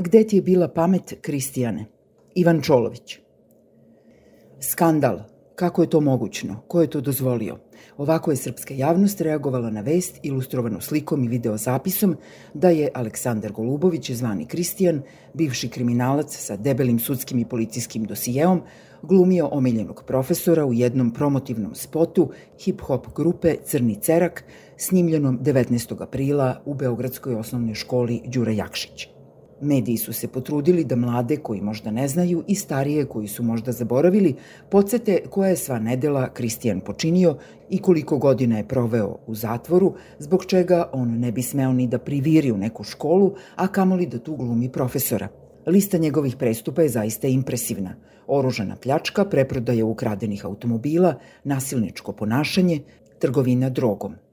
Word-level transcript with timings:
Gde 0.00 0.26
ti 0.26 0.36
je 0.36 0.42
bila 0.42 0.68
pamet, 0.68 1.14
Kristijane? 1.20 1.84
Ivan 2.34 2.62
Čolović. 2.62 3.18
Skandal. 4.60 5.18
Kako 5.54 5.82
je 5.82 5.90
to 5.90 6.00
mogućno? 6.00 6.62
Ko 6.68 6.80
je 6.80 6.90
to 6.90 7.00
dozvolio? 7.00 7.56
Ovako 7.96 8.30
je 8.30 8.36
srpska 8.36 8.74
javnost 8.74 9.20
reagovala 9.20 9.70
na 9.70 9.80
vest 9.80 10.20
ilustrovanu 10.22 10.80
slikom 10.80 11.24
i 11.24 11.28
videozapisom 11.28 12.16
da 12.54 12.70
je 12.70 12.90
Aleksandar 12.94 13.52
Golubović, 13.52 14.10
zvani 14.10 14.46
Kristijan, 14.46 15.02
bivši 15.34 15.68
kriminalac 15.68 16.36
sa 16.36 16.56
debelim 16.56 16.98
sudskim 16.98 17.38
i 17.38 17.48
policijskim 17.48 18.04
dosijeom, 18.04 18.62
glumio 19.02 19.48
omiljenog 19.52 20.04
profesora 20.06 20.66
u 20.66 20.72
jednom 20.72 21.10
promotivnom 21.10 21.74
spotu 21.74 22.30
hip-hop 22.64 23.14
grupe 23.16 23.56
Crni 23.64 23.96
cerak, 24.00 24.44
snimljenom 24.76 25.38
19. 25.40 26.02
aprila 26.02 26.62
u 26.64 26.74
Beogradskoj 26.74 27.34
osnovnoj 27.34 27.74
školi 27.74 28.22
Đura 28.26 28.52
Jakšić. 28.52 29.17
Mediji 29.60 29.96
su 29.96 30.12
se 30.12 30.28
potrudili 30.28 30.84
da 30.84 30.96
mlade 30.96 31.36
koji 31.36 31.60
možda 31.60 31.90
ne 31.90 32.08
znaju 32.08 32.44
i 32.46 32.54
starije 32.54 33.04
koji 33.04 33.28
su 33.28 33.42
možda 33.42 33.72
zaboravili 33.72 34.34
podsete 34.70 35.18
koja 35.30 35.48
je 35.50 35.56
sva 35.56 35.78
nedela 35.78 36.32
Kristijan 36.32 36.80
počinio 36.80 37.36
i 37.70 37.78
koliko 37.78 38.18
godina 38.18 38.56
je 38.56 38.68
proveo 38.68 39.16
u 39.26 39.34
zatvoru, 39.34 39.94
zbog 40.18 40.44
čega 40.44 40.90
on 40.92 41.18
ne 41.18 41.32
bi 41.32 41.42
smeo 41.42 41.72
ni 41.72 41.86
da 41.86 41.98
priviri 41.98 42.52
u 42.52 42.56
neku 42.56 42.84
školu, 42.84 43.34
a 43.56 43.68
kamoli 43.68 44.06
da 44.06 44.18
tu 44.18 44.36
glumi 44.36 44.72
profesora. 44.72 45.28
Lista 45.66 45.98
njegovih 45.98 46.36
prestupa 46.36 46.82
je 46.82 46.88
zaista 46.88 47.28
impresivna. 47.28 47.94
Oružana 48.26 48.76
pljačka, 48.76 49.24
preprodaja 49.24 49.86
ukradenih 49.86 50.44
automobila, 50.44 51.14
nasilničko 51.44 52.12
ponašanje, 52.12 52.80
trgovina 53.18 53.70
drogom– 53.70 54.14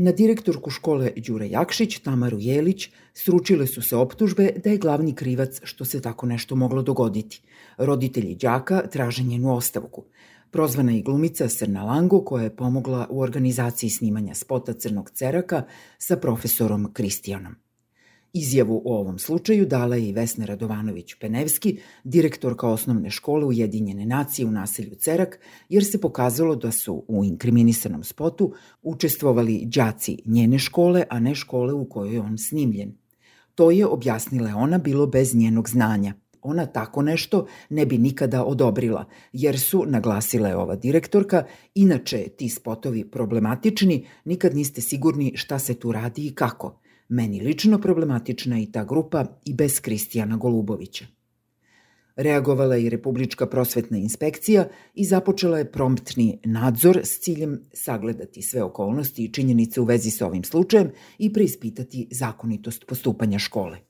Na 0.00 0.12
direktorku 0.12 0.70
škole 0.70 1.10
Đure 1.16 1.48
Jakšić, 1.50 1.98
Tamaru 1.98 2.36
Jelić, 2.40 2.90
sručile 3.14 3.66
su 3.66 3.82
se 3.82 3.96
optužbe 3.96 4.52
da 4.64 4.70
je 4.70 4.78
glavni 4.78 5.14
krivac 5.14 5.60
što 5.62 5.84
se 5.84 6.02
tako 6.02 6.26
nešto 6.26 6.56
moglo 6.56 6.82
dogoditi. 6.82 7.40
Roditelji 7.78 8.34
đaka 8.34 8.82
traže 8.92 9.22
njenu 9.22 9.56
ostavku. 9.56 10.04
Prozvana 10.50 10.92
je 10.92 11.02
glumica 11.02 11.48
Srna 11.48 11.84
Lango 11.84 12.20
koja 12.24 12.44
je 12.44 12.56
pomogla 12.56 13.06
u 13.10 13.20
organizaciji 13.20 13.90
snimanja 13.90 14.34
spota 14.34 14.72
Crnog 14.72 15.10
ceraka 15.10 15.62
sa 15.98 16.16
profesorom 16.16 16.92
Kristijanom. 16.92 17.54
Izjavu 18.32 18.82
o 18.84 19.00
ovom 19.00 19.18
slučaju 19.18 19.66
dala 19.66 19.96
je 19.96 20.08
i 20.08 20.12
Vesna 20.12 20.46
Radovanović-Penevski, 20.46 21.78
direktorka 22.04 22.68
osnovne 22.68 23.10
škole 23.10 23.44
Ujedinjene 23.44 24.06
nacije 24.06 24.46
u 24.46 24.50
naselju 24.50 24.94
Cerak, 24.94 25.40
jer 25.68 25.84
se 25.84 26.00
pokazalo 26.00 26.56
da 26.56 26.70
su 26.70 27.04
u 27.08 27.24
inkriminisanom 27.24 28.04
spotu 28.04 28.52
učestvovali 28.82 29.62
đaci 29.66 30.18
njene 30.24 30.58
škole, 30.58 31.04
a 31.10 31.20
ne 31.20 31.34
škole 31.34 31.72
u 31.72 31.84
kojoj 31.84 32.14
je 32.14 32.20
on 32.20 32.38
snimljen. 32.38 32.92
To 33.54 33.70
je, 33.70 33.86
objasnila 33.86 34.52
ona, 34.56 34.78
bilo 34.78 35.06
bez 35.06 35.34
njenog 35.34 35.68
znanja. 35.68 36.14
Ona 36.42 36.66
tako 36.66 37.02
nešto 37.02 37.46
ne 37.70 37.86
bi 37.86 37.98
nikada 37.98 38.44
odobrila, 38.44 39.04
jer 39.32 39.60
su, 39.60 39.84
naglasila 39.86 40.48
je 40.48 40.56
ova 40.56 40.76
direktorka, 40.76 41.44
inače 41.74 42.28
ti 42.28 42.48
spotovi 42.48 43.10
problematični, 43.10 44.06
nikad 44.24 44.54
niste 44.54 44.80
sigurni 44.80 45.32
šta 45.36 45.58
se 45.58 45.74
tu 45.74 45.92
radi 45.92 46.26
i 46.26 46.34
kako– 46.34 46.74
Meni 47.08 47.40
lično 47.40 47.78
problematična 47.78 48.58
i 48.60 48.66
ta 48.72 48.84
grupa 48.84 49.24
i 49.44 49.54
bez 49.54 49.80
Kristijana 49.80 50.36
Golubovića. 50.36 51.06
Reagovala 52.16 52.76
je 52.76 52.90
Republička 52.90 53.46
prosvetna 53.46 53.98
inspekcija 53.98 54.68
i 54.94 55.04
započela 55.04 55.58
je 55.58 55.72
promptni 55.72 56.40
nadzor 56.44 56.98
s 57.04 57.20
ciljem 57.20 57.60
sagledati 57.72 58.42
sve 58.42 58.62
okolnosti 58.62 59.24
i 59.24 59.32
činjenice 59.32 59.80
u 59.80 59.84
vezi 59.84 60.10
sa 60.10 60.26
ovim 60.26 60.44
slučajem 60.44 60.90
i 61.18 61.32
preispitati 61.32 62.08
zakonitost 62.10 62.86
postupanja 62.86 63.38
škole. 63.38 63.87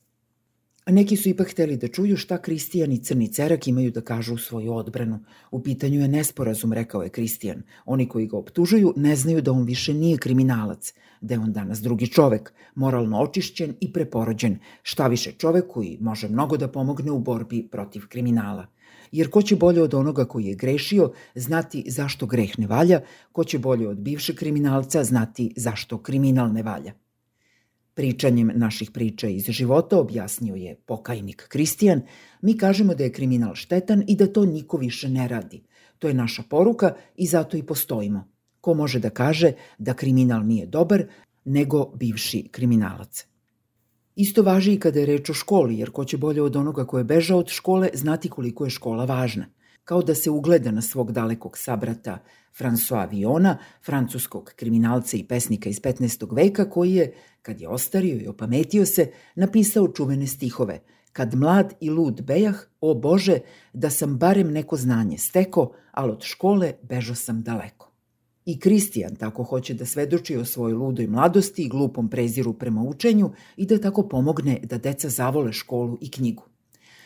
A 0.89 0.91
neki 0.91 1.17
su 1.17 1.29
ipak 1.29 1.51
hteli 1.51 1.75
da 1.77 1.87
čuju 1.87 2.17
šta 2.17 2.37
Kristijan 2.41 2.91
i 2.91 2.97
Crni 2.97 3.27
Cerak 3.27 3.67
imaju 3.67 3.91
da 3.91 4.01
kažu 4.01 4.33
u 4.33 4.37
svoju 4.37 4.73
odbranu. 4.73 5.19
U 5.51 5.63
pitanju 5.63 6.01
je 6.01 6.07
nesporazum, 6.07 6.73
rekao 6.73 7.03
je 7.03 7.09
Kristijan. 7.09 7.61
Oni 7.85 8.07
koji 8.09 8.27
ga 8.27 8.37
optužuju 8.37 8.93
ne 8.95 9.15
znaju 9.15 9.41
da 9.41 9.51
on 9.51 9.63
više 9.63 9.93
nije 9.93 10.17
kriminalac, 10.17 10.93
da 11.21 11.33
je 11.33 11.39
on 11.39 11.53
danas 11.53 11.81
drugi 11.81 12.07
čovek, 12.07 12.53
moralno 12.75 13.19
očišćen 13.21 13.75
i 13.79 13.93
preporođen, 13.93 14.57
šta 14.83 15.07
više 15.07 15.31
čovek 15.31 15.67
koji 15.67 15.97
može 16.01 16.29
mnogo 16.29 16.57
da 16.57 16.67
pomogne 16.67 17.11
u 17.11 17.19
borbi 17.19 17.67
protiv 17.71 18.07
kriminala. 18.09 18.65
Jer 19.11 19.29
ko 19.29 19.41
će 19.41 19.55
bolje 19.55 19.83
od 19.83 19.93
onoga 19.93 20.25
koji 20.25 20.45
je 20.45 20.55
grešio 20.55 21.11
znati 21.35 21.83
zašto 21.87 22.25
greh 22.25 22.59
ne 22.59 22.67
valja, 22.67 23.01
ko 23.31 23.43
će 23.43 23.59
bolje 23.59 23.87
od 23.89 23.97
bivšeg 23.97 24.35
kriminalca 24.35 25.03
znati 25.03 25.53
zašto 25.55 26.01
kriminal 26.01 26.53
ne 26.53 26.63
valja. 26.63 26.93
Pričanjem 27.99 28.51
naših 28.55 28.91
priča 28.91 29.27
iz 29.27 29.45
života, 29.49 29.99
objasnio 29.99 30.55
je 30.55 30.75
pokajnik 30.75 31.45
Kristijan, 31.49 32.01
mi 32.41 32.57
kažemo 32.57 32.95
da 32.95 33.03
je 33.03 33.11
kriminal 33.11 33.55
štetan 33.55 34.03
i 34.07 34.15
da 34.15 34.27
to 34.27 34.45
niko 34.45 34.77
više 34.77 35.09
ne 35.09 35.27
radi. 35.27 35.63
To 35.97 36.07
je 36.07 36.13
naša 36.13 36.43
poruka 36.49 36.93
i 37.15 37.27
zato 37.27 37.57
i 37.57 37.63
postojimo. 37.63 38.23
Ko 38.61 38.73
može 38.73 38.99
da 38.99 39.09
kaže 39.09 39.51
da 39.77 39.93
kriminal 39.93 40.45
nije 40.45 40.65
dobar, 40.65 41.03
nego 41.45 41.91
bivši 41.95 42.47
kriminalac. 42.51 43.25
Isto 44.15 44.43
važi 44.43 44.73
i 44.73 44.79
kada 44.79 44.99
je 44.99 45.05
reč 45.05 45.29
o 45.29 45.33
školi, 45.33 45.79
jer 45.79 45.91
ko 45.91 46.05
će 46.05 46.17
bolje 46.17 46.41
od 46.41 46.55
onoga 46.55 46.85
ko 46.85 46.97
je 46.97 47.03
bežao 47.03 47.39
od 47.39 47.49
škole 47.49 47.89
znati 47.93 48.29
koliko 48.29 48.63
je 48.63 48.69
škola 48.69 49.05
važna– 49.05 49.45
kao 49.83 50.01
da 50.01 50.15
se 50.15 50.29
ugleda 50.29 50.71
na 50.71 50.81
svog 50.81 51.11
dalekog 51.11 51.57
sabrata 51.57 52.17
François 52.59 53.09
Viona, 53.09 53.57
francuskog 53.85 54.53
kriminalca 54.55 55.17
i 55.17 55.23
pesnika 55.23 55.69
iz 55.69 55.81
15. 55.81 56.35
veka, 56.35 56.69
koji 56.69 56.93
je, 56.93 57.13
kad 57.41 57.61
je 57.61 57.67
ostario 57.67 58.15
i 58.15 58.27
opametio 58.27 58.85
se, 58.85 59.11
napisao 59.35 59.87
čuvene 59.87 60.27
stihove 60.27 60.79
Kad 61.13 61.35
mlad 61.35 61.73
i 61.79 61.89
lud 61.89 62.21
bejah, 62.21 62.65
o 62.81 62.93
Bože, 62.93 63.39
da 63.73 63.89
sam 63.89 64.17
barem 64.17 64.51
neko 64.51 64.77
znanje 64.77 65.17
steko, 65.17 65.71
ali 65.91 66.11
od 66.11 66.23
škole 66.23 66.73
bežao 66.81 67.15
sam 67.15 67.41
daleko. 67.43 67.91
I 68.45 68.59
Kristijan 68.59 69.15
tako 69.15 69.43
hoće 69.43 69.73
da 69.73 69.85
svedoči 69.85 70.37
o 70.37 70.45
svojoj 70.45 70.73
ludoj 70.73 71.07
mladosti 71.07 71.63
i 71.63 71.69
glupom 71.69 72.09
preziru 72.09 72.53
prema 72.53 72.83
učenju 72.83 73.31
i 73.57 73.65
da 73.65 73.77
tako 73.81 74.07
pomogne 74.07 74.59
da 74.63 74.77
deca 74.77 75.09
zavole 75.09 75.53
školu 75.53 75.97
i 76.01 76.11
knjigu. 76.11 76.48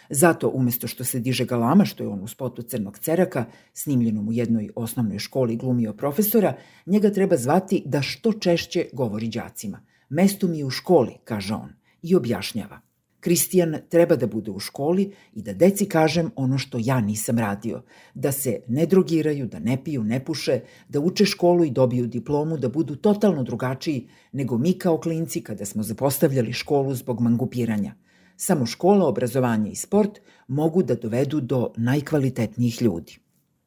Zato, 0.10 0.50
umesto 0.54 0.88
što 0.88 1.04
se 1.04 1.20
diže 1.20 1.46
galama, 1.46 1.86
što 1.86 2.04
je 2.04 2.08
on 2.08 2.24
u 2.24 2.28
spotu 2.28 2.62
Crnog 2.62 3.00
ceraka, 3.00 3.46
snimljenom 3.74 4.28
u 4.28 4.34
jednoj 4.34 4.70
osnovnoj 4.76 5.20
školi 5.20 5.56
glumio 5.56 5.94
profesora, 5.94 6.58
njega 6.86 7.12
treba 7.12 7.38
zvati 7.38 7.84
da 7.86 8.02
što 8.02 8.34
češće 8.34 8.86
govori 8.94 9.30
đacima. 9.30 9.86
Mesto 10.10 10.48
mi 10.48 10.58
je 10.58 10.66
u 10.66 10.70
školi, 10.70 11.14
kaže 11.24 11.54
on, 11.54 11.70
i 12.02 12.16
objašnjava. 12.16 12.82
Kristijan 13.20 13.78
treba 13.90 14.16
da 14.16 14.28
bude 14.28 14.52
u 14.52 14.60
školi 14.60 15.14
i 15.34 15.42
da 15.42 15.54
deci 15.54 15.86
kažem 15.86 16.32
ono 16.36 16.58
što 16.58 16.78
ja 16.82 17.02
nisam 17.02 17.40
radio, 17.40 17.82
da 18.14 18.32
se 18.32 18.60
ne 18.68 18.86
drogiraju, 18.86 19.48
da 19.48 19.60
ne 19.60 19.84
piju, 19.84 20.04
ne 20.04 20.26
puše, 20.26 20.60
da 20.90 21.00
uče 21.00 21.26
školu 21.26 21.66
i 21.66 21.72
dobiju 21.72 22.08
diplomu, 22.08 22.58
da 22.58 22.70
budu 22.70 22.96
totalno 22.96 23.44
drugačiji 23.44 24.08
nego 24.32 24.58
mi 24.58 24.74
kao 24.74 24.98
klinci 24.98 25.42
kada 25.42 25.66
smo 25.66 25.84
zapostavljali 25.84 26.54
školu 26.54 26.96
zbog 26.96 27.22
mangupiranja– 27.22 27.96
Samo 28.38 28.66
škola, 28.66 29.08
obrazovanje 29.08 29.72
i 29.72 29.76
sport 29.76 30.20
mogu 30.48 30.84
da 30.84 30.96
dovedu 30.96 31.42
do 31.42 31.74
najkvalitetnijih 31.78 32.82
ljudi. 32.82 33.18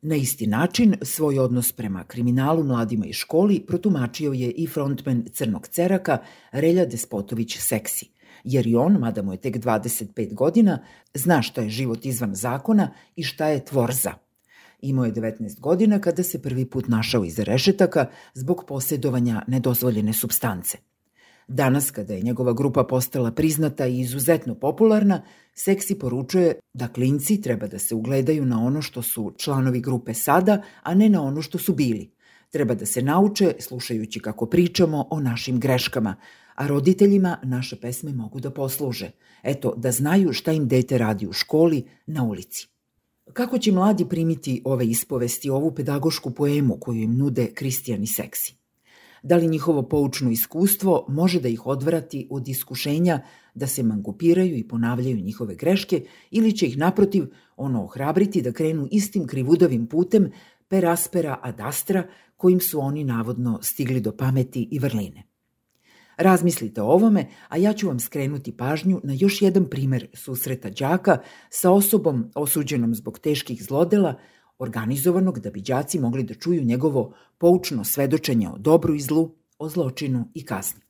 Na 0.02 0.16
isti 0.16 0.46
način, 0.46 0.94
svoj 1.02 1.38
odnos 1.38 1.72
prema 1.72 2.04
kriminalu, 2.04 2.64
mladima 2.64 3.06
i 3.06 3.12
školi 3.12 3.60
protumačio 3.66 4.32
je 4.32 4.50
i 4.50 4.66
frontmen 4.66 5.24
Crnog 5.32 5.68
ceraka 5.68 6.18
Relja 6.52 6.84
Despotović 6.86 7.58
Seksi, 7.58 8.10
jer 8.44 8.66
i 8.66 8.76
on, 8.76 8.92
mada 8.92 9.22
mu 9.22 9.32
je 9.32 9.40
tek 9.40 9.56
25 9.56 10.34
godina, 10.34 10.78
zna 11.14 11.42
šta 11.42 11.60
je 11.60 11.70
život 11.70 12.06
izvan 12.06 12.34
zakona 12.34 12.90
i 13.16 13.22
šta 13.22 13.46
je 13.46 13.64
tvorza. 13.64 14.12
Imao 14.80 15.04
je 15.04 15.12
19 15.12 15.60
godina 15.60 16.00
kada 16.00 16.22
se 16.22 16.42
prvi 16.42 16.64
put 16.64 16.88
našao 16.88 17.24
iza 17.24 17.44
rešetaka 17.44 18.06
zbog 18.34 18.64
posjedovanja 18.68 19.42
nedozvoljene 19.46 20.12
substance– 20.12 20.78
Danas, 21.48 21.90
kada 21.90 22.14
je 22.14 22.22
njegova 22.22 22.52
grupa 22.52 22.84
postala 22.84 23.30
priznata 23.30 23.86
i 23.86 24.00
izuzetno 24.00 24.54
popularna, 24.54 25.22
Seksi 25.54 25.98
poručuje 25.98 26.54
da 26.72 26.88
klinci 26.88 27.40
treba 27.40 27.66
da 27.66 27.78
se 27.78 27.94
ugledaju 27.94 28.44
na 28.44 28.64
ono 28.64 28.82
što 28.82 29.02
su 29.02 29.32
članovi 29.38 29.80
grupe 29.80 30.14
sada, 30.14 30.62
a 30.82 30.94
ne 30.94 31.08
na 31.08 31.22
ono 31.22 31.42
što 31.42 31.58
su 31.58 31.74
bili. 31.74 32.10
Treba 32.50 32.74
da 32.74 32.86
se 32.86 33.02
nauče, 33.02 33.54
slušajući 33.58 34.20
kako 34.20 34.46
pričamo 34.46 35.06
o 35.10 35.20
našim 35.20 35.60
greškama, 35.60 36.16
a 36.54 36.66
roditeljima 36.66 37.38
naše 37.42 37.80
pesme 37.80 38.12
mogu 38.12 38.40
da 38.40 38.50
posluže. 38.50 39.10
Eto, 39.42 39.74
da 39.76 39.92
znaju 39.92 40.32
šta 40.32 40.52
im 40.52 40.68
dete 40.68 40.98
radi 40.98 41.26
u 41.26 41.32
školi, 41.32 41.84
na 42.06 42.24
ulici. 42.24 42.68
Kako 43.32 43.58
će 43.58 43.72
mladi 43.72 44.08
primiti 44.08 44.62
ove 44.64 44.86
ispovesti, 44.86 45.50
ovu 45.50 45.74
pedagošku 45.74 46.30
poemu 46.30 46.76
koju 46.80 47.02
im 47.02 47.16
nude 47.16 47.46
Kristijan 47.54 48.02
i 48.02 48.06
Seksi? 48.06 48.65
Da 49.26 49.36
li 49.36 49.48
njihovo 49.48 49.82
poučno 49.82 50.30
iskustvo 50.30 51.06
može 51.08 51.40
da 51.40 51.48
ih 51.48 51.66
odvrati 51.66 52.28
od 52.30 52.48
iskušenja 52.48 53.20
da 53.54 53.66
se 53.66 53.82
mangupiraju 53.82 54.56
i 54.56 54.68
ponavljaju 54.68 55.16
njihove 55.20 55.54
greške 55.54 56.04
ili 56.30 56.52
će 56.56 56.66
ih 56.66 56.78
naprotiv 56.78 57.24
ono 57.56 57.84
ohrabriti 57.84 58.42
da 58.42 58.52
krenu 58.52 58.88
istim 58.90 59.26
krivudovim 59.26 59.86
putem 59.86 60.30
per 60.68 60.86
aspera 60.86 61.38
ad 61.42 61.60
astra 61.60 62.02
kojim 62.36 62.60
su 62.60 62.80
oni 62.80 63.04
navodno 63.04 63.58
stigli 63.62 64.00
do 64.00 64.12
pameti 64.12 64.68
i 64.70 64.78
vrline. 64.78 65.22
Razmislite 66.16 66.82
o 66.82 66.86
ovome, 66.86 67.26
a 67.48 67.56
ja 67.56 67.72
ću 67.72 67.86
vam 67.88 68.00
skrenuti 68.00 68.56
pažnju 68.56 69.00
na 69.04 69.12
još 69.16 69.42
jedan 69.42 69.64
primer 69.70 70.06
susreta 70.14 70.70
đaka 70.70 71.18
sa 71.50 71.70
osobom 71.70 72.30
osuđenom 72.34 72.94
zbog 72.94 73.18
teških 73.18 73.64
zlodela, 73.64 74.14
organizovanog 74.58 75.38
da 75.40 75.50
bi 75.50 75.60
đaci 75.60 75.98
mogli 75.98 76.22
da 76.22 76.34
čuju 76.34 76.64
njegovo 76.64 77.14
poučno 77.38 77.84
svedočenje 77.84 78.48
o 78.48 78.58
dobru 78.58 78.94
i 78.94 79.00
zlu, 79.00 79.34
o 79.58 79.68
zločinu 79.68 80.28
i 80.34 80.44
kazni. 80.44 80.80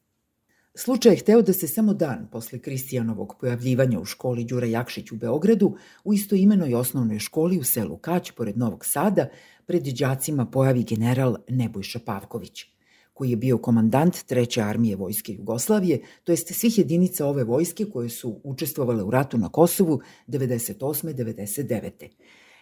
Slučaj 0.79 1.13
je 1.13 1.17
hteo 1.17 1.43
da 1.43 1.53
se 1.53 1.69
samo 1.69 1.95
dan 1.95 2.29
posle 2.33 2.59
Kristijanovog 2.59 3.35
pojavljivanja 3.41 4.01
u 4.01 4.05
školi 4.05 4.45
Đura 4.45 4.67
Jakšić 4.67 5.13
u 5.13 5.17
Beogradu 5.17 5.77
u 6.05 6.15
istoimenoj 6.15 6.75
osnovnoj 6.75 7.19
školi 7.19 7.59
u 7.59 7.65
selu 7.65 7.97
Kać 7.97 8.33
pored 8.33 8.59
Novog 8.59 8.85
Sada 8.85 9.29
pred 9.67 9.83
đacima 9.83 10.47
pojavi 10.47 10.85
general 10.85 11.37
Nebojša 11.49 11.99
Pavković, 11.99 12.65
koji 13.13 13.31
je 13.31 13.37
bio 13.37 13.59
komandant 13.59 14.25
Treće 14.27 14.63
armije 14.63 14.97
Vojske 14.97 15.33
Jugoslavije, 15.33 16.03
to 16.25 16.33
jeste 16.33 16.55
svih 16.55 16.79
jedinica 16.79 17.27
ove 17.27 17.45
vojske 17.45 17.85
koje 17.85 18.09
su 18.09 18.41
učestvovale 18.45 19.03
u 19.03 19.11
ratu 19.11 19.39
na 19.39 19.49
Kosovu 19.49 20.01
98. 20.29 21.15
99. 21.15 22.09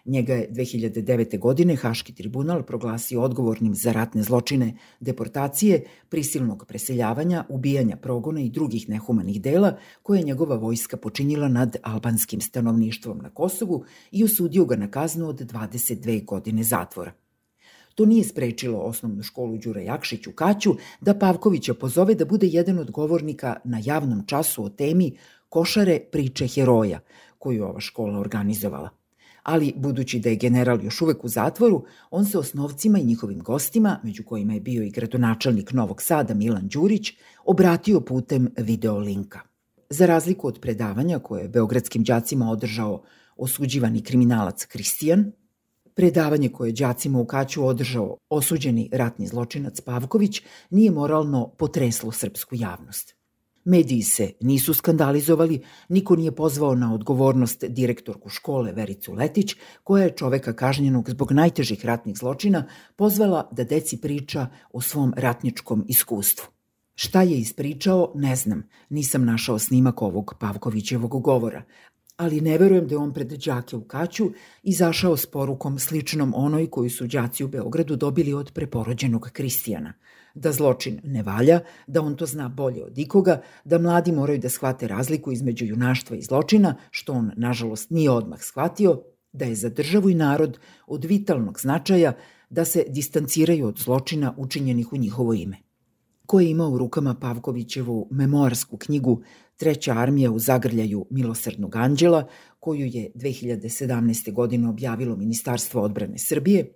Njega 0.04 0.34
je 0.34 0.48
2009. 0.52 1.38
godine 1.38 1.76
Haški 1.76 2.14
tribunal 2.14 2.62
proglasio 2.62 3.22
odgovornim 3.22 3.74
za 3.74 3.92
ratne 3.92 4.22
zločine, 4.22 4.76
deportacije, 5.00 5.84
prisilnog 6.08 6.64
preseljavanja, 6.68 7.44
ubijanja 7.48 7.96
progona 7.96 8.40
i 8.40 8.50
drugih 8.50 8.88
nehumanih 8.88 9.42
dela 9.42 9.76
koje 10.02 10.18
je 10.18 10.24
njegova 10.24 10.56
vojska 10.56 10.96
počinila 10.96 11.48
nad 11.48 11.76
albanskim 11.82 12.40
stanovništvom 12.40 13.18
na 13.18 13.30
Kosovu 13.30 13.84
i 14.10 14.24
osudio 14.24 14.64
ga 14.64 14.76
na 14.76 14.90
kaznu 14.90 15.28
od 15.28 15.40
22 15.40 16.24
godine 16.24 16.62
zatvora. 16.62 17.12
To 17.94 18.06
nije 18.06 18.24
sprečilo 18.24 18.78
osnovnu 18.78 19.22
školu 19.22 19.58
Đura 19.58 19.80
Jakšić 19.80 20.26
u 20.26 20.32
Kaću 20.32 20.74
da 21.00 21.18
Pavkovića 21.18 21.74
pozove 21.74 22.14
da 22.14 22.24
bude 22.24 22.46
jedan 22.46 22.78
od 22.78 22.90
govornika 22.90 23.56
na 23.64 23.80
javnom 23.84 24.26
času 24.26 24.64
o 24.64 24.68
temi 24.68 25.16
Košare 25.48 26.00
priče 26.12 26.46
heroja, 26.46 27.00
koju 27.38 27.64
ova 27.64 27.80
škola 27.80 28.18
organizovala 28.18 29.03
ali 29.44 29.72
budući 29.76 30.20
da 30.20 30.28
je 30.28 30.36
general 30.36 30.84
još 30.84 31.02
uvek 31.02 31.24
u 31.24 31.28
zatvoru, 31.28 31.84
on 32.10 32.24
se 32.24 32.38
osnovcima 32.38 32.98
i 32.98 33.04
njihovim 33.04 33.38
gostima, 33.38 34.00
među 34.02 34.24
kojima 34.24 34.54
je 34.54 34.60
bio 34.60 34.82
i 34.82 34.90
gradonačelnik 34.90 35.72
Novog 35.72 36.02
Sada 36.02 36.34
Milan 36.34 36.68
Đurić, 36.68 37.12
obratio 37.44 38.00
putem 38.00 38.48
videolinka. 38.56 39.40
Za 39.90 40.06
razliku 40.06 40.48
od 40.48 40.60
predavanja 40.60 41.18
koje 41.18 41.42
je 41.42 41.48
beogradskim 41.48 42.04
đacima 42.04 42.50
održao 42.50 43.02
osuđivani 43.36 44.02
kriminalac 44.02 44.64
Kristijan, 44.64 45.32
predavanje 45.94 46.48
koje 46.48 46.68
je 46.68 46.72
đacima 46.72 47.18
u 47.18 47.26
Kaću 47.26 47.66
održao 47.66 48.16
osuđeni 48.28 48.88
ratni 48.92 49.26
zločinac 49.26 49.80
Pavković 49.80 50.42
nije 50.70 50.90
moralno 50.90 51.48
potreslo 51.58 52.12
srpsku 52.12 52.54
javnost. 52.54 53.13
Mediji 53.64 54.02
se 54.02 54.32
nisu 54.40 54.74
skandalizovali, 54.74 55.62
niko 55.88 56.16
nije 56.16 56.32
pozvao 56.32 56.74
na 56.74 56.94
odgovornost 56.94 57.64
direktorku 57.68 58.28
škole 58.28 58.72
Vericu 58.72 59.12
Letić, 59.12 59.54
koja 59.84 60.04
je 60.04 60.16
čoveka 60.16 60.52
kažnjenog 60.52 61.10
zbog 61.10 61.32
najtežih 61.32 61.86
ratnih 61.86 62.18
zločina 62.18 62.66
pozvala 62.96 63.48
da 63.52 63.64
deci 63.64 64.00
priča 64.00 64.46
o 64.72 64.80
svom 64.80 65.14
ratničkom 65.16 65.84
iskustvu. 65.88 66.46
Šta 66.94 67.22
je 67.22 67.38
ispričao, 67.38 68.12
ne 68.14 68.36
znam, 68.36 68.68
nisam 68.88 69.24
našao 69.24 69.58
snimak 69.58 70.02
ovog 70.02 70.34
Pavkovićevog 70.40 71.22
govora, 71.22 71.62
ali 72.16 72.40
ne 72.40 72.58
verujem 72.58 72.86
da 72.88 72.94
je 72.94 72.98
on 72.98 73.12
pred 73.12 73.28
đake 73.28 73.76
u 73.76 73.84
Kaću 73.84 74.30
izašao 74.62 75.16
s 75.16 75.26
porukom 75.26 75.78
sličnom 75.78 76.32
onoj 76.36 76.70
koju 76.70 76.90
su 76.90 77.06
đaci 77.06 77.44
u 77.44 77.48
Beogradu 77.48 77.96
dobili 77.96 78.34
od 78.34 78.52
preporođenog 78.52 79.30
Kristijana– 79.32 79.92
da 80.34 80.52
zločin 80.52 81.00
ne 81.04 81.22
valja, 81.22 81.60
da 81.86 82.02
on 82.02 82.16
to 82.16 82.26
zna 82.26 82.48
bolje 82.48 82.84
od 82.84 82.98
ikoga, 82.98 83.40
da 83.64 83.78
mladi 83.78 84.12
moraju 84.12 84.38
da 84.38 84.48
shvate 84.48 84.88
razliku 84.88 85.32
između 85.32 85.64
junaštva 85.64 86.16
i 86.16 86.22
zločina, 86.22 86.76
što 86.90 87.12
on, 87.12 87.30
nažalost, 87.36 87.90
nije 87.90 88.10
odmah 88.10 88.42
shvatio, 88.42 89.02
da 89.32 89.44
je 89.44 89.54
za 89.54 89.68
državu 89.68 90.10
i 90.10 90.14
narod 90.14 90.58
od 90.86 91.04
vitalnog 91.04 91.60
značaja 91.60 92.12
da 92.50 92.64
se 92.64 92.84
distanciraju 92.88 93.66
od 93.66 93.78
zločina 93.78 94.34
učinjenih 94.36 94.92
u 94.92 94.96
njihovo 94.96 95.34
ime. 95.34 95.56
Ko 96.26 96.40
je 96.40 96.50
imao 96.50 96.70
u 96.70 96.78
rukama 96.78 97.14
Pavkovićevu 97.14 98.08
memoarsku 98.10 98.76
knjigu 98.76 99.22
Treća 99.56 99.92
armija 99.92 100.30
u 100.30 100.38
zagrljaju 100.38 101.06
milosrdnog 101.10 101.76
anđela, 101.76 102.28
koju 102.60 102.86
je 102.86 103.12
2017. 103.14 104.32
godine 104.32 104.68
objavilo 104.68 105.16
Ministarstvo 105.16 105.82
odbrane 105.82 106.18
Srbije, 106.18 106.72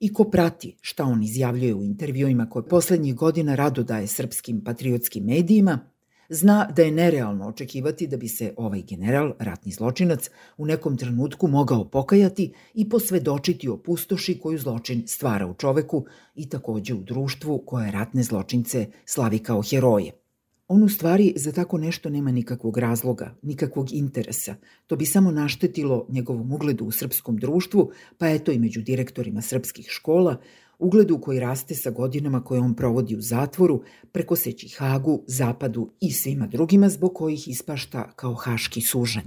i 0.00 0.12
ko 0.12 0.24
prati 0.24 0.76
šta 0.80 1.04
on 1.04 1.22
izjavljuje 1.22 1.74
u 1.74 1.82
intervjuima 1.82 2.48
koje 2.48 2.68
poslednjih 2.68 3.14
godina 3.14 3.54
rado 3.54 3.82
daje 3.82 4.06
srpskim 4.06 4.64
patriotskim 4.64 5.24
medijima, 5.24 5.90
zna 6.28 6.68
da 6.76 6.82
je 6.82 6.90
nerealno 6.90 7.48
očekivati 7.48 8.06
da 8.06 8.16
bi 8.16 8.28
se 8.28 8.54
ovaj 8.56 8.82
general, 8.82 9.32
ratni 9.38 9.72
zločinac, 9.72 10.30
u 10.56 10.66
nekom 10.66 10.96
trenutku 10.96 11.48
mogao 11.48 11.84
pokajati 11.84 12.52
i 12.74 12.88
posvedočiti 12.88 13.68
o 13.68 13.76
pustoši 13.76 14.38
koju 14.38 14.58
zločin 14.58 15.02
stvara 15.06 15.46
u 15.46 15.54
čoveku 15.54 16.06
i 16.34 16.48
takođe 16.48 16.94
u 16.94 17.02
društvu 17.02 17.62
koje 17.66 17.90
ratne 17.90 18.22
zločince 18.22 18.86
slavi 19.04 19.38
kao 19.38 19.62
heroje– 19.62 20.12
On 20.68 20.82
u 20.82 20.88
stvari 20.88 21.32
za 21.36 21.52
tako 21.52 21.78
nešto 21.78 22.10
nema 22.10 22.30
nikakvog 22.30 22.78
razloga, 22.78 23.34
nikakvog 23.42 23.92
interesa. 23.92 24.54
To 24.86 24.96
bi 24.96 25.06
samo 25.06 25.30
naštetilo 25.30 26.06
njegovom 26.08 26.52
ugledu 26.52 26.84
u 26.84 26.90
srpskom 26.90 27.36
društvu, 27.36 27.90
pa 28.18 28.28
eto 28.28 28.52
i 28.52 28.58
među 28.58 28.82
direktorima 28.82 29.42
srpskih 29.42 29.86
škola, 29.88 30.36
ugledu 30.78 31.20
koji 31.20 31.40
raste 31.40 31.74
sa 31.74 31.90
godinama 31.90 32.44
koje 32.44 32.60
on 32.60 32.74
provodi 32.74 33.16
u 33.16 33.20
zatvoru, 33.20 33.82
prekoseći 34.12 34.68
Hagu, 34.68 35.22
Zapadu 35.26 35.90
i 36.00 36.12
svima 36.12 36.46
drugima 36.46 36.88
zbog 36.88 37.14
kojih 37.14 37.48
ispašta 37.48 38.12
kao 38.16 38.34
haški 38.34 38.80
sužanj. 38.80 39.26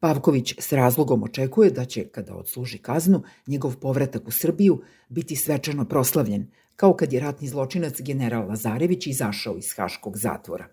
Pavković 0.00 0.54
s 0.58 0.72
razlogom 0.72 1.22
očekuje 1.22 1.70
da 1.70 1.84
će, 1.84 2.04
kada 2.04 2.34
odsluži 2.34 2.78
kaznu, 2.78 3.22
njegov 3.46 3.76
povratak 3.76 4.28
u 4.28 4.30
Srbiju 4.30 4.82
biti 5.08 5.36
svečano 5.36 5.84
proslavljen, 5.84 6.46
kao 6.76 6.96
kad 6.96 7.12
je 7.12 7.20
ratni 7.20 7.48
zločinac 7.48 8.00
general 8.00 8.48
Lazarević 8.48 9.06
izašao 9.06 9.56
iz 9.58 9.72
Haškog 9.76 10.18
zatvora. 10.18 10.68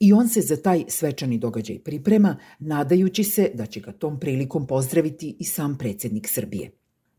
I 0.00 0.12
on 0.12 0.28
se 0.28 0.40
za 0.40 0.56
taj 0.56 0.84
svečani 0.88 1.38
događaj 1.38 1.78
priprema, 1.78 2.36
nadajući 2.58 3.24
se 3.24 3.50
da 3.54 3.66
će 3.66 3.80
ga 3.80 3.92
tom 3.92 4.20
prilikom 4.20 4.66
pozdraviti 4.66 5.36
i 5.38 5.44
sam 5.44 5.78
predsednik 5.78 6.28
Srbije. 6.28 6.70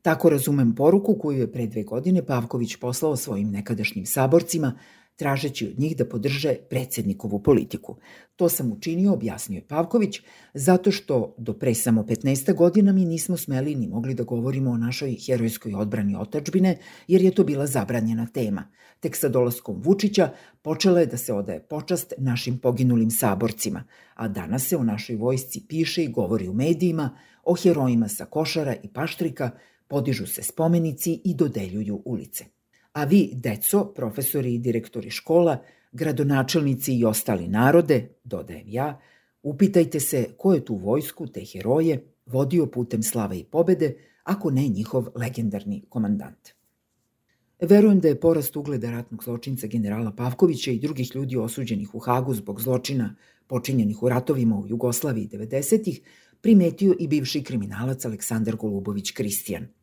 Tako 0.01 0.29
razumem 0.29 0.75
poruku 0.75 1.15
koju 1.15 1.39
je 1.39 1.51
pre 1.51 1.67
dve 1.67 1.83
godine 1.83 2.25
Pavković 2.25 2.75
poslao 2.75 3.15
svojim 3.15 3.51
nekadašnjim 3.51 4.05
saborcima, 4.05 4.73
tražeći 5.15 5.67
od 5.67 5.79
njih 5.79 5.97
da 5.97 6.05
podrže 6.05 6.55
predsednikovu 6.69 7.43
politiku. 7.43 7.95
To 8.35 8.49
sam 8.49 8.71
učinio, 8.71 9.13
objasnio 9.13 9.57
je 9.57 9.67
Pavković, 9.67 10.19
zato 10.53 10.91
što 10.91 11.35
do 11.37 11.53
pre 11.53 11.73
samo 11.73 12.03
15 12.03 12.53
godina 12.55 12.91
mi 12.91 13.05
nismo 13.05 13.37
smeli 13.37 13.75
ni 13.75 13.87
mogli 13.87 14.13
da 14.13 14.23
govorimo 14.23 14.71
o 14.71 14.77
našoj 14.77 15.17
herojskoj 15.25 15.73
odbrani 15.73 16.15
otačbine, 16.15 16.77
jer 17.07 17.21
je 17.21 17.31
to 17.31 17.43
bila 17.43 17.67
zabranjena 17.67 18.27
tema. 18.33 18.63
Tek 18.99 19.15
sa 19.15 19.29
dolaskom 19.29 19.81
Vučića 19.81 20.29
počela 20.61 20.99
je 20.99 21.05
da 21.05 21.17
se 21.17 21.33
odaje 21.33 21.59
počast 21.59 22.13
našim 22.17 22.57
poginulim 22.57 23.11
saborcima, 23.11 23.83
a 24.13 24.27
danas 24.27 24.67
se 24.67 24.77
o 24.77 24.83
našoj 24.83 25.15
vojsci 25.15 25.65
piše 25.67 26.03
i 26.03 26.11
govori 26.11 26.47
u 26.47 26.53
medijima, 26.53 27.17
o 27.43 27.55
herojima 27.55 28.07
sa 28.07 28.25
Košara 28.25 28.75
i 28.83 28.87
Paštrika, 28.87 29.51
podižu 29.91 30.25
se 30.27 30.43
spomenici 30.43 31.21
i 31.25 31.33
dodeljuju 31.35 32.01
ulice. 32.05 32.45
A 32.93 33.03
vi, 33.03 33.31
deco, 33.33 33.85
profesori 33.95 34.53
i 34.53 34.59
direktori 34.59 35.09
škola, 35.09 35.57
gradonačelnici 35.91 36.93
i 36.95 37.05
ostali 37.05 37.47
narode, 37.47 37.97
dodajem 38.23 38.69
ja, 38.69 38.99
upitajte 39.43 39.99
se 39.99 40.21
ko 40.37 40.53
je 40.53 40.63
tu 40.65 40.75
vojsku, 40.75 41.27
te 41.27 41.43
heroje, 41.45 41.97
vodio 42.25 42.65
putem 42.65 43.03
slave 43.03 43.39
i 43.39 43.43
pobede, 43.43 43.93
ako 44.23 44.51
ne 44.51 44.67
njihov 44.67 45.09
legendarni 45.15 45.81
komandant. 45.89 46.53
Verujem 47.61 47.99
da 47.99 48.07
je 48.07 48.19
porast 48.19 48.55
ugleda 48.55 48.91
ratnog 48.91 49.23
zločinca 49.23 49.67
generala 49.67 50.15
Pavkovića 50.15 50.71
i 50.71 50.79
drugih 50.79 51.11
ljudi 51.15 51.37
osuđenih 51.37 51.95
u 51.95 51.99
Hagu 51.99 52.33
zbog 52.33 52.61
zločina 52.61 53.15
počinjenih 53.47 54.03
u 54.03 54.09
ratovima 54.09 54.55
u 54.55 54.67
Jugoslaviji 54.67 55.27
90-ih 55.27 56.01
primetio 56.41 56.95
i 56.99 57.07
bivši 57.07 57.43
kriminalac 57.43 58.05
Aleksandar 58.05 58.55
Golubović 58.55 59.11
Kristijan– 59.11 59.67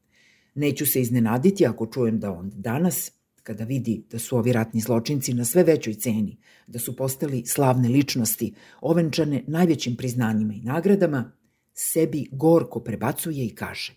Neću 0.59 0.87
se 0.87 1.01
iznenaditi 1.01 1.67
ako 1.67 1.87
čujem 1.87 2.21
da 2.21 2.33
on 2.33 2.51
danas, 2.55 3.13
kada 3.43 3.65
vidi 3.65 4.03
da 4.11 4.19
su 4.19 4.37
ovi 4.37 4.53
ratni 4.53 4.81
zločinci 4.81 5.35
na 5.35 5.45
sve 5.45 5.63
većoj 5.63 5.95
ceni, 5.95 6.37
da 6.67 6.79
su 6.79 6.97
postali 6.97 7.47
slavne 7.47 7.89
ličnosti, 7.89 8.55
ovenčane 8.81 9.45
najvećim 9.47 9.97
priznanjima 9.97 10.55
i 10.55 10.61
nagradama, 10.61 11.33
sebi 11.75 12.27
gorko 12.33 12.81
prebacuje 12.81 13.47
i 13.47 13.55
kaže 13.55 13.95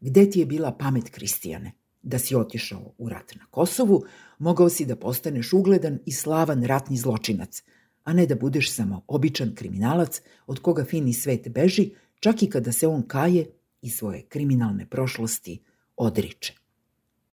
Gde 0.00 0.30
ti 0.30 0.40
je 0.40 0.46
bila 0.46 0.72
pamet 0.72 1.10
Kristijane? 1.10 1.72
Da 2.02 2.18
si 2.18 2.36
otišao 2.36 2.94
u 2.98 3.08
rat 3.08 3.34
na 3.34 3.46
Kosovu, 3.50 4.04
mogao 4.38 4.68
si 4.68 4.86
da 4.86 4.96
postaneš 4.96 5.52
ugledan 5.52 5.98
i 6.06 6.12
slavan 6.12 6.64
ratni 6.64 6.96
zločinac, 6.96 7.62
a 8.04 8.12
ne 8.12 8.26
da 8.26 8.34
budeš 8.34 8.72
samo 8.72 9.04
običan 9.06 9.54
kriminalac 9.54 10.20
od 10.46 10.58
koga 10.60 10.84
fini 10.84 11.12
svet 11.12 11.48
beži, 11.48 11.90
čak 12.20 12.42
i 12.42 12.50
kada 12.50 12.72
se 12.72 12.86
on 12.86 13.02
kaje 13.02 13.46
i 13.82 13.90
svoje 13.90 14.22
kriminalne 14.22 14.86
prošlosti 14.86 15.62
odriče. 15.96 16.52